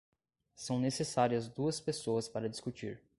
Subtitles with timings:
[0.55, 3.03] São necessárias duas pessoas para discutir.